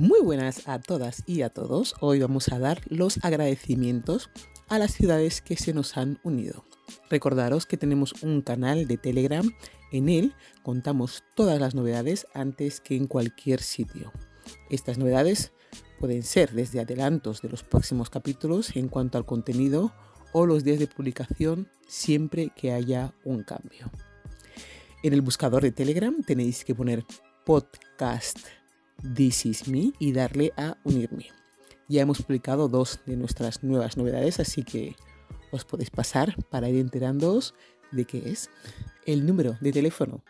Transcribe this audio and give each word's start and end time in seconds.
Muy 0.00 0.22
buenas 0.22 0.66
a 0.66 0.78
todas 0.78 1.22
y 1.26 1.42
a 1.42 1.50
todos. 1.50 1.94
Hoy 2.00 2.20
vamos 2.20 2.48
a 2.48 2.58
dar 2.58 2.80
los 2.88 3.22
agradecimientos 3.22 4.30
a 4.70 4.78
las 4.78 4.92
ciudades 4.92 5.42
que 5.42 5.58
se 5.58 5.74
nos 5.74 5.98
han 5.98 6.18
unido. 6.22 6.64
Recordaros 7.10 7.66
que 7.66 7.76
tenemos 7.76 8.14
un 8.22 8.40
canal 8.40 8.88
de 8.88 8.96
Telegram. 8.96 9.46
En 9.92 10.08
él 10.08 10.34
contamos 10.62 11.22
todas 11.36 11.60
las 11.60 11.74
novedades 11.74 12.26
antes 12.32 12.80
que 12.80 12.96
en 12.96 13.08
cualquier 13.08 13.60
sitio. 13.60 14.10
Estas 14.70 14.96
novedades 14.96 15.52
pueden 15.98 16.22
ser 16.22 16.52
desde 16.52 16.80
adelantos 16.80 17.42
de 17.42 17.50
los 17.50 17.62
próximos 17.62 18.08
capítulos 18.08 18.74
en 18.76 18.88
cuanto 18.88 19.18
al 19.18 19.26
contenido 19.26 19.92
o 20.32 20.46
los 20.46 20.64
días 20.64 20.78
de 20.78 20.86
publicación 20.86 21.68
siempre 21.86 22.52
que 22.56 22.72
haya 22.72 23.12
un 23.22 23.42
cambio. 23.42 23.90
En 25.02 25.12
el 25.12 25.20
buscador 25.20 25.62
de 25.62 25.72
Telegram 25.72 26.22
tenéis 26.22 26.64
que 26.64 26.74
poner 26.74 27.04
podcast 27.44 28.38
This 29.02 29.46
Is 29.46 29.68
Me 29.68 29.92
y 29.98 30.12
darle 30.12 30.52
a 30.56 30.76
unirme. 30.84 31.28
Ya 31.88 32.02
hemos 32.02 32.22
publicado 32.22 32.68
dos 32.68 33.00
de 33.06 33.16
nuestras 33.16 33.62
nuevas 33.62 33.96
novedades, 33.96 34.40
así 34.40 34.62
que 34.62 34.96
os 35.50 35.64
podéis 35.64 35.90
pasar 35.90 36.36
para 36.50 36.68
ir 36.68 36.76
enterándoos 36.76 37.54
de 37.90 38.04
qué 38.04 38.30
es. 38.30 38.50
El 39.06 39.26
número 39.26 39.56
de 39.60 39.72
teléfono 39.72 40.22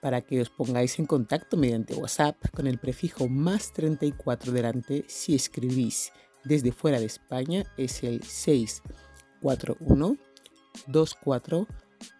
para 0.00 0.20
que 0.20 0.40
os 0.40 0.50
pongáis 0.50 0.98
en 0.98 1.06
contacto 1.06 1.56
mediante 1.56 1.94
WhatsApp 1.94 2.36
con 2.54 2.66
el 2.66 2.78
prefijo 2.78 3.28
más 3.28 3.72
34 3.72 4.52
delante 4.52 5.04
si 5.08 5.34
escribís 5.34 6.12
desde 6.44 6.70
fuera 6.70 7.00
de 7.00 7.06
España 7.06 7.64
es 7.76 8.04
el 8.04 8.22
641 8.22 10.16
24 10.86 11.66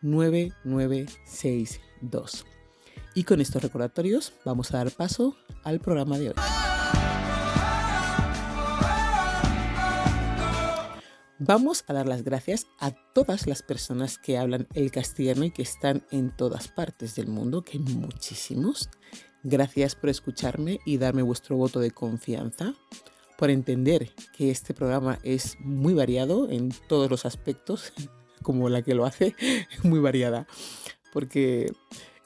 9962. 0.03 2.47
Y 3.17 3.25
con 3.25 3.41
estos 3.41 3.63
recordatorios 3.63 4.35
vamos 4.45 4.75
a 4.75 4.77
dar 4.77 4.91
paso 4.91 5.35
al 5.65 5.81
programa 5.81 6.19
de 6.19 6.29
hoy. 6.29 6.35
Vamos 11.39 11.85
a 11.87 11.95
dar 11.95 12.07
las 12.07 12.25
gracias 12.25 12.67
a 12.79 12.91
todas 13.15 13.47
las 13.47 13.63
personas 13.63 14.19
que 14.19 14.37
hablan 14.37 14.69
el 14.75 14.91
castellano 14.91 15.47
y 15.47 15.51
que 15.51 15.63
están 15.63 16.05
en 16.11 16.31
todas 16.37 16.69
partes 16.69 17.15
del 17.15 17.29
mundo, 17.29 17.63
que 17.63 17.79
hay 17.79 17.85
muchísimos. 17.85 18.91
Gracias 19.43 19.95
por 19.95 20.11
escucharme 20.11 20.81
y 20.85 20.99
darme 20.99 21.23
vuestro 21.23 21.57
voto 21.57 21.81
de 21.81 21.93
confianza, 21.93 22.75
por 23.39 23.49
entender 23.49 24.11
que 24.37 24.51
este 24.51 24.75
programa 24.75 25.21
es 25.23 25.57
muy 25.61 25.95
variado 25.95 26.51
en 26.51 26.71
todos 26.87 27.11
los 27.11 27.25
aspectos, 27.25 27.95
como 28.43 28.69
la 28.69 28.83
que 28.83 28.95
lo 28.95 29.07
hace, 29.07 29.35
muy 29.83 30.01
variada, 30.01 30.47
porque 31.15 31.73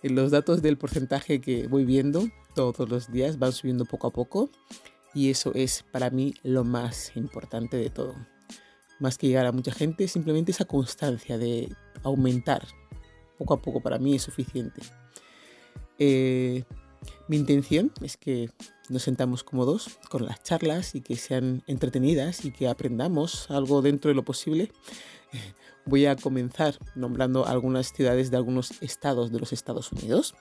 los 0.08 0.30
datos 0.30 0.62
del 0.62 0.78
porcentaje 0.78 1.40
que 1.40 1.66
voy 1.66 1.84
viendo 1.84 2.28
todos 2.54 2.88
los 2.88 3.12
días 3.12 3.38
van 3.38 3.52
subiendo 3.52 3.84
poco 3.84 4.08
a 4.08 4.12
poco 4.12 4.50
y 5.14 5.30
eso 5.30 5.52
es 5.54 5.84
para 5.90 6.10
mí 6.10 6.34
lo 6.42 6.64
más 6.64 7.16
importante 7.16 7.76
de 7.76 7.90
todo. 7.90 8.14
Más 8.98 9.18
que 9.18 9.28
llegar 9.28 9.46
a 9.46 9.52
mucha 9.52 9.72
gente, 9.72 10.08
simplemente 10.08 10.52
esa 10.52 10.64
constancia 10.64 11.38
de 11.38 11.74
aumentar 12.02 12.66
poco 13.38 13.54
a 13.54 13.62
poco 13.62 13.80
para 13.80 13.98
mí 13.98 14.14
es 14.14 14.22
suficiente. 14.22 14.82
Eh, 15.98 16.64
mi 17.28 17.36
intención 17.36 17.92
es 18.02 18.16
que 18.16 18.50
nos 18.88 19.02
sentamos 19.02 19.44
cómodos 19.44 19.98
con 20.08 20.26
las 20.26 20.42
charlas 20.42 20.94
y 20.94 21.00
que 21.00 21.16
sean 21.16 21.62
entretenidas 21.66 22.44
y 22.44 22.50
que 22.50 22.68
aprendamos 22.68 23.50
algo 23.50 23.82
dentro 23.82 24.08
de 24.08 24.14
lo 24.14 24.24
posible 24.24 24.72
Voy 25.86 26.06
a 26.06 26.16
comenzar 26.16 26.76
nombrando 26.94 27.46
algunas 27.46 27.92
ciudades 27.92 28.30
de 28.30 28.36
algunos 28.36 28.82
estados 28.82 29.32
de 29.32 29.40
los 29.40 29.52
Estados 29.52 29.92
Unidos. 29.92 30.34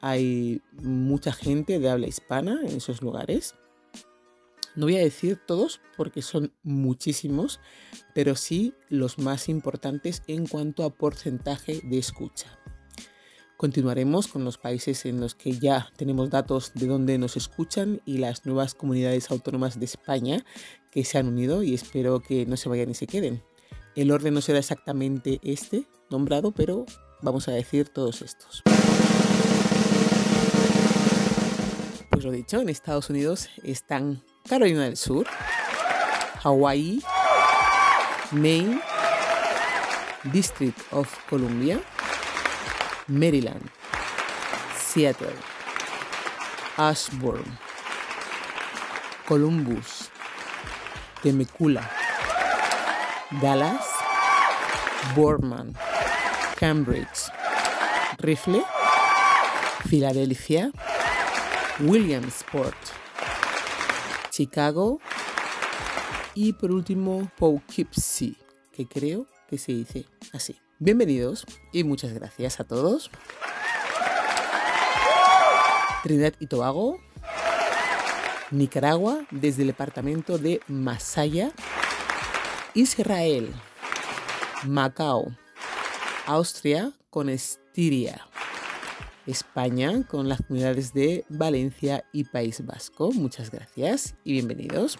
Hay 0.00 0.62
mucha 0.72 1.32
gente 1.32 1.78
de 1.78 1.90
habla 1.90 2.08
hispana 2.08 2.60
en 2.62 2.76
esos 2.76 3.02
lugares. 3.02 3.54
No 4.74 4.86
voy 4.86 4.96
a 4.96 5.00
decir 5.00 5.38
todos 5.46 5.82
porque 5.98 6.22
son 6.22 6.54
muchísimos, 6.62 7.60
pero 8.14 8.34
sí 8.34 8.74
los 8.88 9.18
más 9.18 9.50
importantes 9.50 10.22
en 10.26 10.46
cuanto 10.46 10.84
a 10.84 10.90
porcentaje 10.90 11.82
de 11.84 11.98
escucha. 11.98 12.58
Continuaremos 13.58 14.26
con 14.26 14.44
los 14.44 14.58
países 14.58 15.04
en 15.04 15.20
los 15.20 15.34
que 15.36 15.52
ya 15.52 15.92
tenemos 15.96 16.30
datos 16.30 16.72
de 16.74 16.86
dónde 16.86 17.16
nos 17.18 17.36
escuchan 17.36 18.00
y 18.04 18.18
las 18.18 18.44
nuevas 18.44 18.74
comunidades 18.74 19.30
autónomas 19.30 19.78
de 19.78 19.84
España 19.84 20.44
que 20.90 21.04
se 21.04 21.18
han 21.18 21.28
unido 21.28 21.62
y 21.62 21.74
espero 21.74 22.20
que 22.22 22.44
no 22.46 22.56
se 22.56 22.68
vayan 22.68 22.90
y 22.90 22.94
se 22.94 23.06
queden. 23.06 23.42
El 23.94 24.10
orden 24.10 24.32
no 24.32 24.40
será 24.40 24.58
exactamente 24.58 25.38
este 25.42 25.86
nombrado, 26.08 26.52
pero 26.52 26.86
vamos 27.20 27.48
a 27.48 27.52
decir 27.52 27.90
todos 27.90 28.22
estos. 28.22 28.62
Pues 32.08 32.24
lo 32.24 32.30
dicho, 32.30 32.60
en 32.60 32.70
Estados 32.70 33.10
Unidos 33.10 33.50
están 33.62 34.22
Carolina 34.48 34.84
del 34.84 34.96
Sur, 34.96 35.26
Hawaii, 36.42 37.02
Maine, 38.30 38.80
District 40.32 40.78
of 40.92 41.14
Columbia, 41.28 41.78
Maryland, 43.08 43.68
Seattle, 44.78 45.34
Ashburn, 46.78 47.44
Columbus, 49.28 50.10
Temecula, 51.22 52.01
Dallas, 53.40 53.86
Boardman, 55.16 55.72
Cambridge, 56.58 57.30
Rifle, 58.18 58.62
Filadelfia, 59.88 60.70
Williamsport, 61.80 62.76
Chicago 64.30 65.00
y 66.34 66.52
por 66.52 66.72
último 66.72 67.30
Poughkeepsie, 67.38 68.36
que 68.70 68.86
creo 68.86 69.26
que 69.48 69.56
se 69.56 69.72
dice 69.72 70.06
así. 70.32 70.60
Bienvenidos 70.78 71.46
y 71.72 71.84
muchas 71.84 72.12
gracias 72.12 72.60
a 72.60 72.64
todos. 72.64 73.10
Trinidad 76.02 76.34
y 76.38 76.48
Tobago, 76.48 76.98
Nicaragua, 78.50 79.24
desde 79.30 79.62
el 79.62 79.68
departamento 79.68 80.36
de 80.36 80.60
Masaya, 80.68 81.52
Israel, 82.74 83.52
Macao, 84.64 85.30
Austria 86.26 86.90
con 87.10 87.28
Estiria, 87.28 88.26
España 89.26 90.06
con 90.08 90.26
las 90.26 90.40
comunidades 90.40 90.94
de 90.94 91.26
Valencia 91.28 92.02
y 92.12 92.24
País 92.24 92.64
Vasco. 92.64 93.12
Muchas 93.12 93.50
gracias 93.50 94.14
y 94.24 94.32
bienvenidos. 94.32 94.96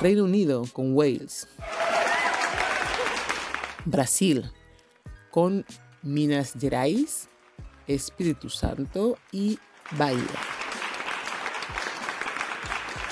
Reino 0.00 0.24
Unido 0.24 0.64
con 0.72 0.94
Wales. 0.96 1.46
Brasil 3.84 4.50
con 5.30 5.66
Minas 6.00 6.54
Gerais, 6.58 7.28
Espíritu 7.86 8.48
Santo 8.48 9.18
y 9.32 9.58
Bahía. 9.98 10.24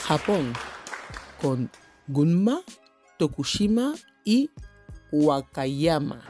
Japón 0.06 0.54
con 1.42 1.70
Gunma, 2.08 2.62
Tokushima 3.18 3.94
y 4.24 4.50
Wakayama. 5.12 6.22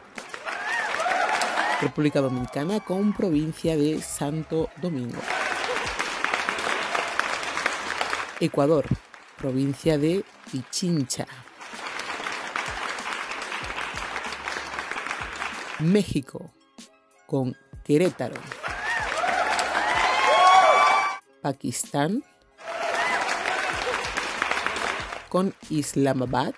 República 1.81 2.21
Dominicana 2.21 2.81
con 2.81 3.13
provincia 3.13 3.77
de 3.77 4.03
Santo 4.03 4.69
Domingo. 4.83 5.21
Ecuador, 8.41 8.87
provincia 9.37 9.97
de 9.99 10.25
Pichincha. 10.51 11.29
México 15.79 16.53
con 17.29 17.57
Querétaro. 17.85 18.41
Pakistán 21.41 22.25
con 25.29 25.55
Islamabad, 25.71 26.55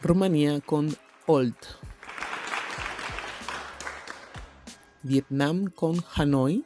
Rumanía 0.00 0.60
con 0.60 0.96
Old, 1.26 1.54
Vietnam 5.02 5.66
con 5.66 6.02
Hanoi 6.14 6.64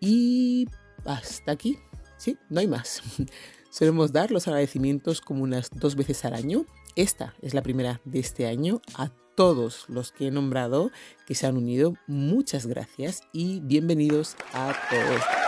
y 0.00 0.68
hasta 1.04 1.52
aquí. 1.52 1.78
Sí, 2.16 2.38
no 2.48 2.60
hay 2.60 2.66
más. 2.66 3.02
Solemos 3.70 4.12
dar 4.12 4.30
los 4.30 4.46
agradecimientos 4.48 5.20
como 5.20 5.42
unas 5.42 5.70
dos 5.70 5.96
veces 5.96 6.24
al 6.24 6.34
año. 6.34 6.64
Esta 6.94 7.34
es 7.42 7.54
la 7.54 7.62
primera 7.62 8.00
de 8.04 8.20
este 8.20 8.46
año. 8.46 8.80
A 8.94 9.10
todos 9.34 9.84
los 9.88 10.12
que 10.12 10.28
he 10.28 10.30
nombrado 10.30 10.90
que 11.26 11.34
se 11.34 11.46
han 11.46 11.56
unido, 11.56 11.94
muchas 12.06 12.66
gracias 12.66 13.20
y 13.32 13.60
bienvenidos 13.60 14.36
a 14.54 14.74
todos. 14.88 15.45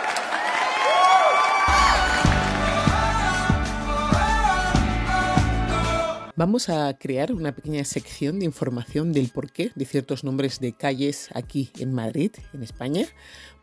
Vamos 6.39 6.69
a 6.69 6.97
crear 6.97 7.33
una 7.33 7.53
pequeña 7.53 7.83
sección 7.83 8.39
de 8.39 8.45
información 8.45 9.11
del 9.11 9.27
porqué 9.27 9.73
de 9.75 9.83
ciertos 9.83 10.23
nombres 10.23 10.61
de 10.61 10.71
calles 10.71 11.27
aquí 11.33 11.69
en 11.79 11.91
Madrid, 11.93 12.31
en 12.53 12.63
España. 12.63 13.05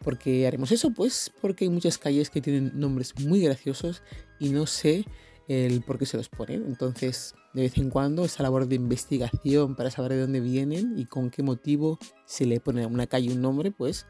¿Por 0.04 0.18
qué 0.18 0.46
haremos 0.46 0.70
eso? 0.72 0.90
Pues 0.90 1.32
porque 1.40 1.64
hay 1.64 1.70
muchas 1.70 1.96
calles 1.96 2.28
que 2.28 2.42
tienen 2.42 2.72
nombres 2.74 3.18
muy 3.18 3.40
graciosos 3.40 4.02
y 4.38 4.50
no 4.50 4.66
sé 4.66 5.06
el 5.48 5.80
por 5.84 5.98
qué 5.98 6.04
se 6.04 6.18
los 6.18 6.28
ponen. 6.28 6.66
Entonces, 6.66 7.34
de 7.54 7.62
vez 7.62 7.78
en 7.78 7.88
cuando, 7.88 8.26
esa 8.26 8.42
labor 8.42 8.68
de 8.68 8.74
investigación 8.74 9.74
para 9.74 9.90
saber 9.90 10.12
de 10.12 10.20
dónde 10.20 10.40
vienen 10.40 10.98
y 10.98 11.06
con 11.06 11.30
qué 11.30 11.42
motivo 11.42 11.98
se 12.26 12.44
le 12.44 12.60
pone 12.60 12.82
a 12.82 12.88
una 12.88 13.06
calle 13.06 13.32
un 13.32 13.40
nombre, 13.40 13.70
pues 13.70 14.04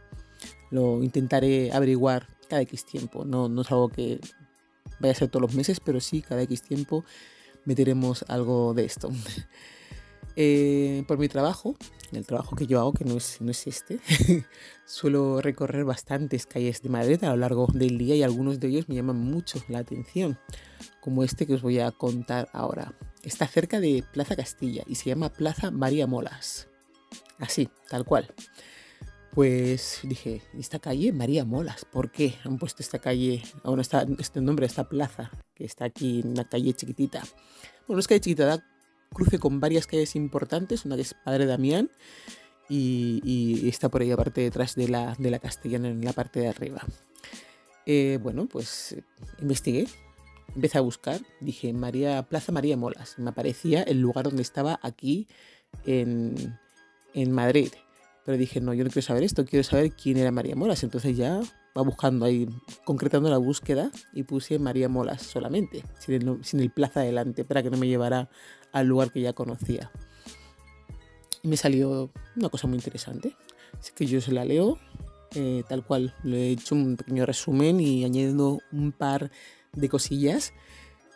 lo 0.72 1.04
intentaré 1.04 1.70
averiguar 1.70 2.26
cada 2.48 2.62
X 2.62 2.84
tiempo. 2.84 3.24
No, 3.24 3.48
no 3.48 3.62
es 3.62 3.70
algo 3.70 3.90
que 3.90 4.18
vaya 4.98 5.12
a 5.12 5.14
ser 5.14 5.28
todos 5.28 5.42
los 5.42 5.54
meses, 5.54 5.78
pero 5.78 6.00
sí 6.00 6.20
cada 6.20 6.42
X 6.42 6.62
tiempo 6.62 7.04
meteremos 7.66 8.24
algo 8.28 8.72
de 8.74 8.84
esto. 8.84 9.10
Eh, 10.38 11.02
por 11.08 11.16
mi 11.16 11.28
trabajo, 11.28 11.76
el 12.12 12.26
trabajo 12.26 12.56
que 12.56 12.66
yo 12.66 12.78
hago, 12.78 12.92
que 12.92 13.06
no 13.06 13.16
es, 13.16 13.40
no 13.40 13.50
es 13.50 13.66
este, 13.66 14.00
suelo 14.84 15.40
recorrer 15.40 15.86
bastantes 15.86 16.44
calles 16.44 16.82
de 16.82 16.90
Madrid 16.90 17.24
a 17.24 17.30
lo 17.30 17.38
largo 17.38 17.66
del 17.72 17.96
día 17.96 18.16
y 18.16 18.22
algunos 18.22 18.60
de 18.60 18.68
ellos 18.68 18.86
me 18.86 18.94
llaman 18.94 19.18
mucho 19.18 19.62
la 19.68 19.78
atención, 19.78 20.38
como 21.00 21.24
este 21.24 21.46
que 21.46 21.54
os 21.54 21.62
voy 21.62 21.80
a 21.80 21.90
contar 21.90 22.50
ahora. 22.52 22.92
Está 23.22 23.46
cerca 23.46 23.80
de 23.80 24.04
Plaza 24.12 24.36
Castilla 24.36 24.82
y 24.86 24.96
se 24.96 25.08
llama 25.08 25.30
Plaza 25.30 25.70
María 25.70 26.06
Molas. 26.06 26.68
Así, 27.38 27.70
tal 27.88 28.04
cual. 28.04 28.32
Pues 29.32 30.00
dije, 30.02 30.42
¿esta 30.58 30.78
calle? 30.78 31.12
María 31.12 31.46
Molas. 31.46 31.86
¿Por 31.86 32.10
qué 32.10 32.34
han 32.44 32.58
puesto 32.58 32.82
esta 32.82 32.98
calle, 32.98 33.42
ahora 33.64 33.80
está 33.82 34.06
este 34.18 34.42
nombre, 34.42 34.66
esta 34.66 34.88
plaza, 34.88 35.30
que 35.56 35.64
está 35.64 35.86
aquí 35.86 36.20
en 36.20 36.28
una 36.28 36.48
calle 36.48 36.72
chiquitita? 36.74 37.22
Bueno, 37.88 38.00
es 38.00 38.06
calle 38.06 38.20
chiquita, 38.20 38.46
da 38.46 38.64
cruce 39.12 39.38
con 39.38 39.60
varias 39.60 39.86
calles 39.86 40.14
importantes, 40.14 40.84
una 40.84 40.96
que 40.96 41.02
es 41.02 41.14
Padre 41.14 41.46
Damián 41.46 41.90
y, 42.68 43.68
está 43.68 43.88
por 43.88 44.02
ahí 44.02 44.10
aparte 44.10 44.42
detrás 44.42 44.74
de 44.74 44.88
la, 44.88 45.14
de 45.18 45.30
la 45.30 45.38
Castellana 45.38 45.88
en 45.88 46.04
la 46.04 46.12
parte 46.12 46.40
de 46.40 46.48
arriba. 46.48 46.82
Eh, 47.86 48.18
bueno, 48.22 48.46
pues 48.46 48.96
investigué, 49.40 49.86
empecé 50.54 50.78
a 50.78 50.80
buscar, 50.80 51.20
dije 51.40 51.72
María, 51.72 52.24
Plaza 52.24 52.52
María 52.52 52.76
Molas, 52.76 53.18
me 53.18 53.30
aparecía 53.30 53.82
el 53.82 54.00
lugar 54.00 54.24
donde 54.24 54.42
estaba 54.42 54.78
aquí 54.82 55.28
en, 55.84 56.58
en 57.14 57.32
Madrid. 57.32 57.70
Pero 58.24 58.36
dije, 58.36 58.60
no, 58.60 58.74
yo 58.74 58.82
no 58.82 58.90
quiero 58.90 59.06
saber 59.06 59.22
esto, 59.22 59.44
quiero 59.44 59.62
saber 59.62 59.92
quién 59.92 60.16
era 60.16 60.32
María 60.32 60.56
Molas. 60.56 60.82
Entonces 60.82 61.16
ya 61.16 61.40
va 61.76 61.82
buscando 61.82 62.24
ahí, 62.24 62.48
concretando 62.84 63.28
la 63.28 63.38
búsqueda 63.38 63.90
y 64.12 64.22
puse 64.22 64.58
María 64.58 64.88
Molas 64.88 65.22
solamente, 65.22 65.84
sin 65.98 66.60
el, 66.60 66.70
plaza 66.70 67.00
adelante, 67.00 67.44
para 67.44 67.62
que 67.62 67.70
no 67.70 67.76
me 67.76 67.86
llevara 67.86 68.28
al 68.72 68.86
lugar 68.86 69.12
que 69.12 69.20
ya 69.20 69.32
conocía. 69.32 69.90
Y 71.42 71.48
me 71.48 71.56
salió 71.56 72.10
una 72.36 72.48
cosa 72.48 72.66
muy 72.66 72.76
interesante. 72.76 73.36
Así 73.78 73.92
que 73.94 74.06
yo 74.06 74.20
se 74.20 74.32
la 74.32 74.44
leo 74.44 74.78
eh, 75.34 75.64
tal 75.68 75.84
cual. 75.84 76.14
Le 76.22 76.48
he 76.48 76.50
hecho 76.52 76.74
un 76.74 76.96
pequeño 76.96 77.26
resumen 77.26 77.80
y 77.80 78.04
añadiendo 78.04 78.60
un 78.72 78.92
par 78.92 79.30
de 79.72 79.88
cosillas 79.88 80.52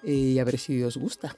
eh, 0.05 0.13
y 0.13 0.39
a 0.39 0.45
ver 0.45 0.59
si 0.59 0.83
os 0.83 0.97
gusta. 0.97 1.37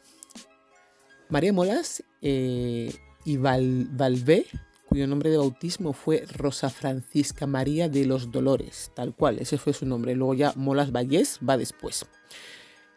María 1.29 1.53
Molas 1.53 2.03
eh, 2.21 2.93
y 3.25 3.37
Val, 3.37 3.89
Valvé 3.93 4.47
cuyo 4.93 5.07
nombre 5.07 5.31
de 5.31 5.39
bautismo 5.39 5.95
fue 5.95 6.27
Rosa 6.37 6.69
Francisca 6.69 7.47
María 7.47 7.89
de 7.89 8.05
los 8.05 8.31
Dolores, 8.31 8.93
tal 8.95 9.15
cual, 9.15 9.39
ese 9.39 9.57
fue 9.57 9.73
su 9.73 9.87
nombre. 9.87 10.15
Luego 10.15 10.35
ya 10.35 10.53
Molas 10.55 10.93
Vallés 10.93 11.41
va 11.49 11.57
después. 11.57 12.05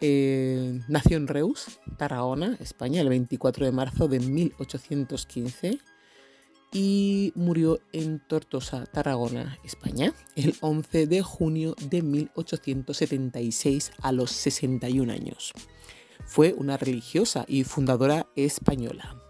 Eh, 0.01 0.81
nació 0.89 1.15
en 1.15 1.29
Reus, 1.29 1.79
Tarragona, 1.95 2.57
España, 2.59 2.99
el 2.99 3.07
24 3.07 3.65
de 3.65 3.71
marzo 3.71 4.09
de 4.09 4.19
1815 4.19 5.79
y 6.73 7.31
murió 7.33 7.79
en 7.93 8.19
Tortosa, 8.19 8.87
Tarragona, 8.87 9.57
España, 9.63 10.13
el 10.35 10.53
11 10.59 11.07
de 11.07 11.21
junio 11.21 11.75
de 11.89 12.01
1876 12.01 13.93
a 14.01 14.11
los 14.11 14.31
61 14.31 15.13
años. 15.13 15.53
Fue 16.25 16.53
una 16.57 16.75
religiosa 16.75 17.45
y 17.47 17.63
fundadora 17.63 18.27
española 18.35 19.24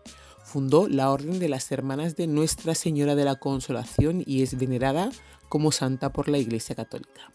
fundó 0.56 0.88
la 0.88 1.12
Orden 1.12 1.38
de 1.38 1.50
las 1.50 1.70
Hermanas 1.70 2.16
de 2.16 2.28
Nuestra 2.28 2.76
Señora 2.76 3.16
de 3.16 3.26
la 3.26 3.36
Consolación 3.36 4.24
y 4.26 4.42
es 4.42 4.58
venerada 4.58 5.12
como 5.50 5.74
santa 5.74 6.14
por 6.14 6.30
la 6.30 6.38
Iglesia 6.38 6.76
Católica. 6.76 7.30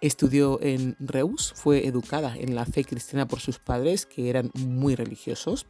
Estudió 0.00 0.60
en 0.60 0.96
Reus, 0.98 1.52
fue 1.54 1.86
educada 1.86 2.34
en 2.36 2.56
la 2.56 2.66
fe 2.66 2.82
cristiana 2.82 3.28
por 3.28 3.38
sus 3.38 3.60
padres, 3.60 4.06
que 4.06 4.28
eran 4.28 4.50
muy 4.54 4.96
religiosos. 4.96 5.66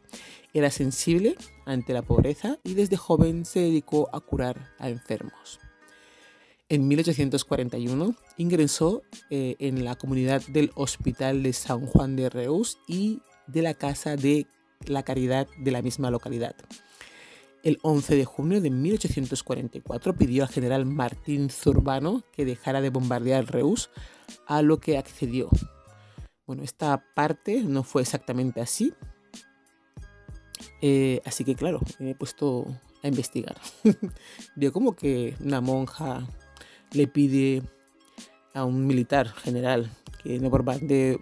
Era 0.51 0.71
sensible 0.71 1.35
ante 1.67 1.93
la 1.93 2.01
pobreza 2.01 2.57
y 2.63 2.73
desde 2.73 2.97
joven 2.97 3.45
se 3.45 3.59
dedicó 3.59 4.09
a 4.11 4.19
curar 4.19 4.71
a 4.79 4.89
enfermos. 4.89 5.59
En 6.69 6.87
1841 6.87 8.15
ingresó 8.37 9.03
eh, 9.29 9.57
en 9.59 9.85
la 9.85 9.93
comunidad 9.93 10.41
del 10.47 10.71
Hospital 10.73 11.43
de 11.43 11.53
San 11.53 11.85
Juan 11.85 12.15
de 12.15 12.31
Reus 12.31 12.79
y 12.87 13.21
de 13.45 13.61
la 13.61 13.75
Casa 13.75 14.15
de 14.15 14.47
la 14.89 15.03
Caridad 15.03 15.47
de 15.57 15.71
la 15.71 15.81
misma 15.81 16.11
localidad. 16.11 16.55
El 17.63 17.79
11 17.81 18.15
de 18.15 18.25
junio 18.25 18.61
de 18.61 18.69
1844 18.69 20.15
pidió 20.15 20.43
al 20.43 20.49
general 20.49 20.85
Martín 20.85 21.49
Zurbano 21.49 22.23
que 22.33 22.45
dejara 22.45 22.81
de 22.81 22.89
bombardear 22.89 23.45
Reus, 23.45 23.89
a 24.47 24.61
lo 24.61 24.79
que 24.79 24.97
accedió. 24.97 25.49
Bueno, 26.45 26.63
esta 26.63 27.03
parte 27.15 27.63
no 27.63 27.83
fue 27.83 28.01
exactamente 28.01 28.59
así, 28.59 28.93
eh, 30.81 31.21
así 31.25 31.45
que 31.45 31.55
claro, 31.55 31.79
me 31.99 32.11
he 32.11 32.15
puesto 32.15 32.65
a 33.01 33.07
investigar. 33.07 33.55
Vio 34.55 34.73
como 34.73 34.95
que 34.95 35.35
una 35.39 35.61
monja 35.61 36.27
le 36.91 37.07
pide 37.07 37.63
a 38.53 38.65
un 38.65 38.85
militar 38.85 39.29
general 39.29 39.89
que 40.21 40.39
no, 40.39 40.49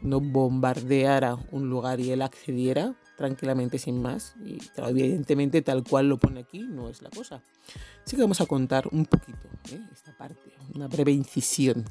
no 0.02 0.20
bombardeara 0.20 1.38
un 1.52 1.70
lugar 1.70 2.00
y 2.00 2.12
él 2.12 2.22
accediera, 2.22 2.96
tranquilamente 3.22 3.78
sin 3.78 4.02
más. 4.02 4.34
Y 4.44 4.58
evidentemente 4.78 5.62
tal 5.62 5.84
cual 5.84 6.10
lo 6.10 6.18
pone 6.18 6.40
aquí 6.40 6.60
no 6.60 6.90
es 6.90 7.04
la 7.04 7.12
cosa. 7.12 7.44
Así 8.04 8.16
que 8.16 8.22
vamos 8.24 8.42
a 8.42 8.48
contar 8.48 8.88
un 8.92 9.06
poquito 9.06 9.48
¿eh? 9.72 9.80
esta 9.94 10.18
parte, 10.18 10.52
una 10.74 10.88
breve 10.88 11.12
incisión 11.12 11.86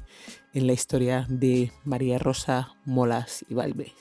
en 0.53 0.67
la 0.67 0.73
historia 0.73 1.25
de 1.29 1.71
María 1.85 2.19
Rosa 2.19 2.75
Molas 2.83 3.45
y 3.47 3.53
Valves. 3.53 3.93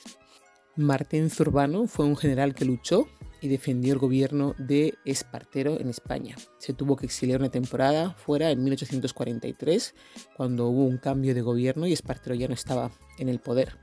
Martín 0.75 1.31
Zurbano 1.31 1.87
fue 1.87 2.05
un 2.05 2.17
general 2.17 2.55
que 2.55 2.65
luchó 2.65 3.07
y 3.41 3.49
defendió 3.49 3.93
el 3.93 4.01
gobierno 4.01 4.57
de 4.59 4.95
Espartero 5.05 5.79
en 5.79 5.89
España. 5.89 6.35
Se 6.59 6.75
tuvo 6.75 6.97
que 6.97 7.07
exiliar 7.07 7.41
una 7.41 7.51
temporada 7.51 8.11
fuera 8.11 8.51
en 8.51 8.65
1843, 8.65 9.95
cuando 10.37 10.67
hubo 10.67 10.85
un 10.85 10.99
cambio 10.99 11.35
de 11.35 11.43
gobierno 11.43 11.87
y 11.87 11.93
Espartero 11.93 12.35
ya 12.35 12.49
no 12.49 12.55
estaba 12.55 12.91
en 13.19 13.29
el 13.29 13.39
poder. 13.39 13.79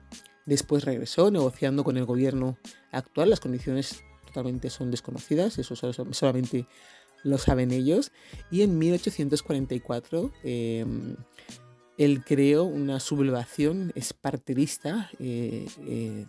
Después 0.47 0.85
regresó 0.85 1.29
negociando 1.29 1.83
con 1.83 1.97
el 1.97 2.05
gobierno 2.05 2.57
actual. 2.91 3.29
Las 3.29 3.41
condiciones 3.41 4.01
totalmente 4.25 4.69
son 4.69 4.89
desconocidas, 4.89 5.59
eso 5.59 5.75
solamente 5.75 6.65
lo 7.23 7.37
saben 7.37 7.71
ellos. 7.71 8.13
Y 8.49 8.61
en 8.61 8.79
1844 8.79 10.31
em, 10.43 11.17
él 11.97 12.23
creó 12.23 12.63
una 12.63 13.01
sublevación 13.01 13.91
esparterista 13.93 15.11
eh, 15.19 15.67
eh, 15.85 16.25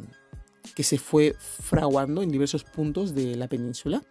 que 0.75 0.83
se 0.83 0.99
fue 0.99 1.37
fraguando 1.39 2.21
en 2.23 2.33
diversos 2.33 2.65
puntos 2.65 3.15
de 3.15 3.37
la 3.37 3.47
península. 3.47 4.03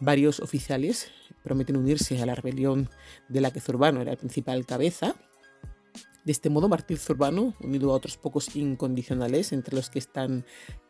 Varios 0.00 0.40
oficiales 0.40 1.12
prometen 1.44 1.76
unirse 1.76 2.20
a 2.20 2.26
la 2.26 2.34
rebelión 2.34 2.90
de 3.28 3.40
la 3.40 3.52
que 3.52 3.60
Zurbano 3.60 4.00
era 4.00 4.10
el 4.10 4.18
principal 4.18 4.66
cabeza 4.66 5.14
de 6.24 6.32
este 6.32 6.50
modo, 6.50 6.68
Martín 6.68 6.98
Zurbano, 6.98 7.54
unido 7.60 7.90
a 7.90 7.94
otros 7.94 8.16
pocos 8.16 8.54
incondicionales, 8.56 9.52
entre 9.52 9.76
los 9.76 9.90
que 9.90 9.98
están 9.98 10.44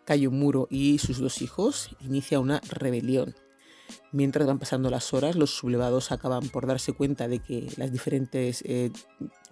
Cayo 0.04 0.30
Muro 0.30 0.66
y 0.70 0.98
sus 0.98 1.18
dos 1.18 1.42
hijos, 1.42 1.96
inicia 2.00 2.40
una 2.40 2.60
rebelión. 2.70 3.34
Mientras 4.12 4.46
van 4.46 4.58
pasando 4.58 4.90
las 4.90 5.12
horas, 5.14 5.36
los 5.36 5.50
sublevados 5.50 6.12
acaban 6.12 6.48
por 6.48 6.66
darse 6.66 6.92
cuenta 6.92 7.28
de 7.28 7.40
que 7.40 7.68
las 7.76 7.92
diferentes 7.92 8.62
eh, 8.66 8.90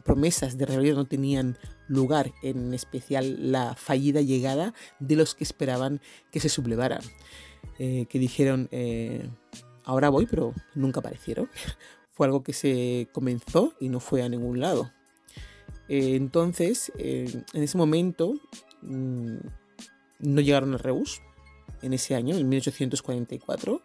promesas 0.04 0.58
de 0.58 0.66
rebelión 0.66 0.96
no 0.96 1.04
tenían 1.04 1.58
lugar, 1.88 2.32
en 2.42 2.74
especial 2.74 3.52
la 3.52 3.74
fallida 3.74 4.20
llegada 4.20 4.74
de 4.98 5.16
los 5.16 5.34
que 5.34 5.44
esperaban 5.44 6.00
que 6.30 6.40
se 6.40 6.48
sublevaran, 6.48 7.02
eh, 7.78 8.06
que 8.08 8.18
dijeron, 8.18 8.68
eh, 8.72 9.28
ahora 9.84 10.08
voy, 10.08 10.26
pero 10.26 10.52
nunca 10.74 11.00
aparecieron. 11.00 11.48
Fue 12.12 12.26
algo 12.26 12.42
que 12.42 12.54
se 12.54 13.08
comenzó 13.12 13.74
y 13.78 13.90
no 13.90 14.00
fue 14.00 14.22
a 14.22 14.28
ningún 14.30 14.58
lado. 14.58 14.90
Eh, 15.88 16.14
entonces, 16.16 16.92
eh, 16.98 17.42
en 17.52 17.62
ese 17.62 17.78
momento, 17.78 18.34
mm, 18.82 19.36
no 20.20 20.40
llegaron 20.40 20.74
a 20.74 20.78
Reus, 20.78 21.20
en 21.82 21.92
ese 21.92 22.14
año, 22.14 22.36
en 22.36 22.48
1844. 22.48 23.82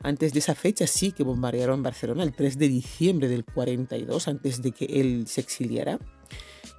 Antes 0.00 0.32
de 0.32 0.38
esa 0.38 0.54
fecha 0.54 0.86
sí 0.86 1.12
que 1.12 1.22
bombardearon 1.22 1.82
Barcelona, 1.82 2.24
el 2.24 2.34
3 2.34 2.58
de 2.58 2.68
diciembre 2.68 3.28
del 3.28 3.44
42, 3.44 4.28
antes 4.28 4.60
de 4.62 4.72
que 4.72 4.84
él 4.86 5.26
se 5.26 5.40
exiliara, 5.40 5.98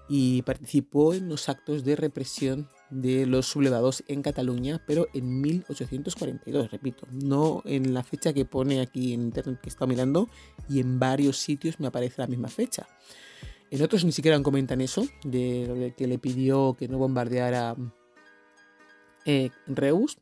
y 0.07 0.43
participó 0.43 1.15
en 1.15 1.29
los 1.29 1.49
actos 1.49 1.83
de 1.83 1.95
represión 1.95 2.69
de 2.91 3.25
los 3.25 3.47
sublevados 3.47 4.03
en 4.07 4.21
Cataluña, 4.21 4.83
pero 4.85 5.07
en 5.13 5.41
1842, 5.41 6.69
repito, 6.69 7.07
no 7.11 7.63
en 7.65 7.93
la 7.93 8.03
fecha 8.03 8.31
que 8.31 8.45
pone 8.45 8.81
aquí 8.81 9.13
en 9.13 9.21
internet 9.21 9.59
que 9.61 9.69
está 9.69 9.87
mirando 9.87 10.29
y 10.69 10.79
en 10.79 10.99
varios 10.99 11.37
sitios 11.37 11.79
me 11.79 11.87
aparece 11.87 12.21
la 12.21 12.27
misma 12.27 12.49
fecha. 12.49 12.87
En 13.71 13.81
otros 13.81 14.05
ni 14.05 14.11
siquiera 14.11 14.41
comentan 14.41 14.81
eso, 14.81 15.07
de 15.23 15.93
que 15.97 16.07
le 16.07 16.19
pidió 16.19 16.75
que 16.77 16.87
no 16.87 16.97
bombardeara 16.97 17.75
eh, 19.25 19.49
Reus. 19.67 20.17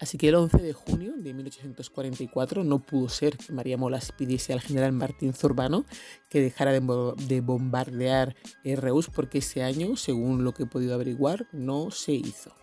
Así 0.00 0.16
que 0.16 0.28
el 0.28 0.36
11 0.36 0.58
de 0.58 0.72
junio 0.72 1.14
de 1.16 1.34
1844 1.34 2.64
no 2.64 2.78
pudo 2.78 3.08
ser 3.08 3.36
que 3.36 3.52
María 3.52 3.76
Molas 3.76 4.12
pidiese 4.12 4.52
al 4.52 4.60
general 4.60 4.92
Martín 4.92 5.34
Zurbano 5.34 5.84
que 6.30 6.40
dejara 6.40 6.72
de, 6.72 7.40
bombardear 7.40 8.36
Reus 8.64 9.10
porque 9.10 9.38
ese 9.38 9.62
año, 9.62 9.96
según 9.96 10.44
lo 10.44 10.52
que 10.52 10.62
he 10.62 10.66
podido 10.66 10.94
averiguar, 10.94 11.46
no 11.52 11.90
se 11.90 12.12
hizo. 12.12 12.54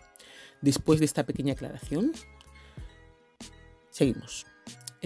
Después 0.62 0.98
de 0.98 1.04
esta 1.04 1.26
pequeña 1.26 1.52
aclaración, 1.52 2.12
seguimos. 3.90 4.46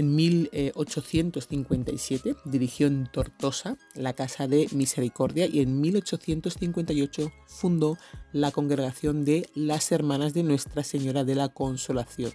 En 0.01 0.17
1857 0.17 2.35
dirigió 2.47 2.87
en 2.87 3.07
Tortosa 3.13 3.77
la 3.95 4.15
Casa 4.15 4.49
de 4.49 4.67
Misericordia 4.73 5.45
y 5.45 5.61
en 5.61 5.79
1858 5.79 7.31
fundó 7.47 7.99
la 8.33 8.51
congregación 8.51 9.27
de 9.27 9.47
las 9.55 9.93
Hermanas 9.93 10.33
de 10.33 10.43
Nuestra 10.43 10.85
Señora 10.85 11.25
de 11.25 11.35
la 11.35 11.51
Consolación, 11.51 12.33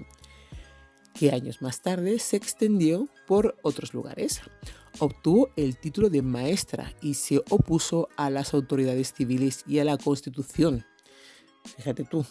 que 1.16 1.32
años 1.32 1.64
más 1.64 1.82
tarde 1.82 2.20
se 2.20 2.38
extendió 2.38 3.10
por 3.26 3.58
otros 3.64 3.96
lugares. 3.96 4.42
Obtuvo 5.00 5.50
el 5.56 5.80
título 5.80 6.12
de 6.12 6.22
maestra 6.22 6.94
y 7.02 7.16
se 7.16 7.40
opuso 7.50 8.10
a 8.16 8.30
las 8.30 8.54
autoridades 8.54 9.12
civiles 9.12 9.64
y 9.68 9.80
a 9.80 9.86
la 9.86 9.98
Constitución. 9.98 10.86
Fíjate 11.78 12.04
tú, 12.04 12.28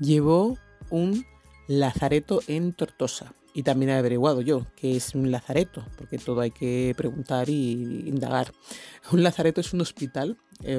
llevó 0.00 0.58
un 0.90 1.24
lazareto 1.70 2.40
en 2.48 2.72
Tortosa 2.72 3.32
y 3.54 3.62
también 3.62 3.90
he 3.90 3.94
averiguado 3.94 4.40
yo 4.40 4.66
qué 4.74 4.96
es 4.96 5.14
un 5.14 5.30
lazareto, 5.30 5.86
porque 5.96 6.18
todo 6.18 6.40
hay 6.40 6.50
que 6.50 6.94
preguntar 6.96 7.48
y 7.48 8.08
indagar. 8.08 8.52
Un 9.12 9.22
lazareto 9.22 9.60
es 9.60 9.72
un 9.72 9.80
hospital, 9.80 10.36
eh, 10.64 10.78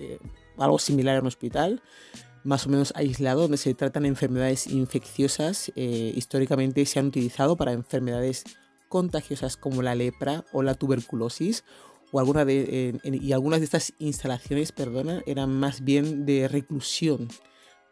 eh, 0.00 0.18
algo 0.56 0.78
similar 0.78 1.16
a 1.16 1.20
un 1.20 1.26
hospital, 1.26 1.82
más 2.42 2.66
o 2.66 2.70
menos 2.70 2.92
aislado, 2.96 3.42
donde 3.42 3.56
se 3.56 3.74
tratan 3.74 4.06
enfermedades 4.06 4.66
infecciosas. 4.66 5.72
Eh, 5.76 6.12
históricamente 6.14 6.84
se 6.84 6.98
han 6.98 7.06
utilizado 7.06 7.56
para 7.56 7.72
enfermedades 7.72 8.44
contagiosas 8.88 9.56
como 9.56 9.82
la 9.82 9.94
lepra 9.94 10.44
o 10.52 10.62
la 10.62 10.74
tuberculosis. 10.74 11.64
O 12.10 12.22
y 12.22 13.32
algunas 13.32 13.60
de 13.60 13.64
estas 13.64 13.92
instalaciones, 13.98 14.72
perdona, 14.72 15.22
eran 15.26 15.50
más 15.52 15.84
bien 15.84 16.24
de 16.24 16.48
reclusión, 16.48 17.28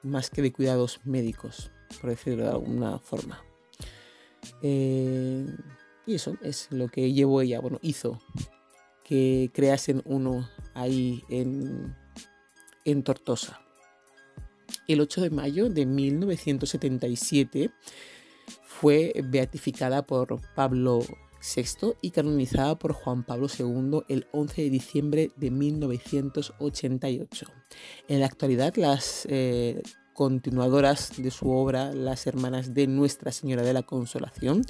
más 0.03 0.31
que 0.31 0.41
de 0.41 0.53
cuidados 0.53 1.01
médicos, 1.05 1.71
por 2.01 2.11
decirlo 2.11 2.45
de 2.45 2.51
alguna 2.51 2.99
forma. 2.99 3.43
Eh, 4.63 5.47
y 6.07 6.15
eso 6.15 6.37
es 6.43 6.69
lo 6.71 6.89
que 6.89 7.13
llevó 7.13 7.41
ella, 7.41 7.61
bueno, 7.61 7.79
hizo 7.83 8.21
que 9.05 9.51
creasen 9.53 10.03
uno 10.05 10.49
ahí 10.75 11.23
en, 11.29 11.97
en 12.85 13.03
Tortosa. 13.03 13.61
El 14.89 15.01
8 15.01 15.23
de 15.23 15.31
mayo 15.31 15.69
de 15.69 15.87
1977 15.87 17.71
fue 18.63 19.13
beatificada 19.25 20.07
por 20.07 20.41
Pablo 20.55 21.01
VI 21.55 21.95
y 22.03 22.11
canonizada 22.11 22.79
por 22.79 22.93
Juan 22.93 23.25
Pablo 23.25 23.49
II 23.49 24.03
el 24.09 24.27
11 24.33 24.63
de 24.63 24.71
diciembre 24.71 25.31
de 25.37 25.51
1988. 25.51 27.47
En 28.09 28.21
la 28.21 28.27
actualidad 28.27 28.75
las 28.77 29.27
eh, 29.31 29.83
continuadoras 30.17 31.13
de 31.19 31.31
su 31.31 31.51
obra, 31.51 31.93
las 31.93 32.27
hermanas 32.27 32.73
de 32.73 32.87
Nuestra 32.87 33.33
Señora 33.33 33.63
de 33.63 33.75
la 33.75 33.83
Consolación, 33.83 34.63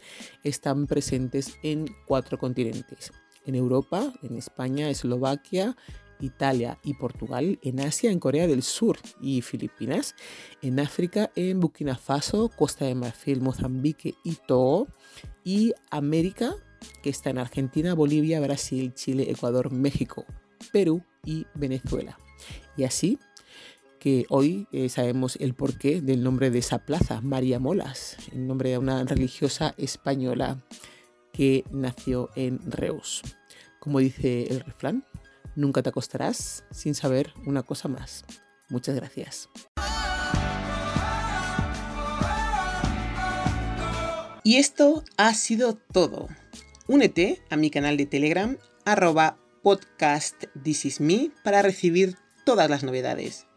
están 0.42 0.88
presentes 0.88 1.56
en 1.62 1.86
cuatro 2.04 2.36
continentes. 2.36 3.12
En 3.46 3.54
Europa, 3.54 4.12
en 4.22 4.36
España, 4.36 4.90
Eslovaquia, 4.90 5.76
Italia 6.18 6.78
y 6.82 6.94
Portugal, 6.94 7.60
en 7.62 7.78
Asia, 7.78 8.10
en 8.10 8.18
Corea 8.18 8.48
del 8.48 8.64
Sur 8.64 8.98
y 9.20 9.40
Filipinas, 9.40 10.16
en 10.62 10.80
África, 10.80 11.30
en 11.36 11.60
Burkina 11.60 11.96
Faso, 11.96 12.48
Costa 12.48 12.84
de 12.84 12.96
Marfil, 12.96 13.40
Mozambique 13.40 14.14
y 14.24 14.36
Togo, 14.48 14.88
y 15.44 15.74
América, 15.90 16.56
que 17.04 17.10
está 17.10 17.30
en 17.30 17.38
Argentina, 17.38 17.94
Bolivia, 17.94 18.40
Brasil, 18.40 18.94
Chile, 18.94 19.30
Ecuador, 19.30 19.70
México, 19.70 20.24
Perú 20.72 21.04
y 21.24 21.46
Venezuela. 21.54 22.18
Y 22.76 22.82
así 22.82 23.18
que 24.06 24.24
hoy 24.28 24.68
eh, 24.70 24.88
sabemos 24.88 25.34
el 25.40 25.54
porqué 25.54 26.00
del 26.00 26.22
nombre 26.22 26.52
de 26.52 26.60
esa 26.60 26.78
plaza, 26.78 27.20
María 27.22 27.58
Molas, 27.58 28.16
el 28.30 28.46
nombre 28.46 28.70
de 28.70 28.78
una 28.78 29.02
religiosa 29.02 29.74
española 29.78 30.62
que 31.32 31.64
nació 31.72 32.30
en 32.36 32.60
Reus. 32.70 33.22
Como 33.80 33.98
dice 33.98 34.44
el 34.44 34.60
refrán, 34.60 35.04
nunca 35.56 35.82
te 35.82 35.88
acostarás 35.88 36.62
sin 36.70 36.94
saber 36.94 37.34
una 37.46 37.64
cosa 37.64 37.88
más. 37.88 38.24
Muchas 38.68 38.94
gracias. 38.94 39.48
Y 44.44 44.58
esto 44.58 45.02
ha 45.16 45.34
sido 45.34 45.74
todo. 45.74 46.28
Únete 46.86 47.42
a 47.50 47.56
mi 47.56 47.70
canal 47.70 47.96
de 47.96 48.06
Telegram 48.06 48.56
arroba 48.84 49.40
podcast 49.64 50.44
para 51.42 51.62
recibir 51.62 52.14
todas 52.44 52.70
las 52.70 52.84
novedades 52.84 53.48